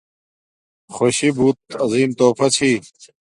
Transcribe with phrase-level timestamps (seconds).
[0.95, 2.71] خوشی بوت عظیم توفہ چھی